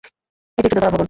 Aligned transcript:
এটি 0.57 0.67
একটি 0.67 0.75
দোতলা 0.75 0.87
ভবন। 0.87 0.99